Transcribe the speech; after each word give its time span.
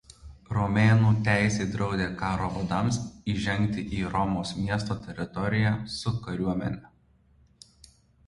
Romėnų 0.57 1.09
teisė 1.25 1.65
draudė 1.73 2.05
karo 2.21 2.47
vadams 2.55 2.95
įžengti 3.33 3.83
į 3.97 3.99
Romos 4.15 4.53
miesto 4.61 4.97
teritoriją 5.03 5.75
su 5.97 6.15
kariuomene. 6.25 6.91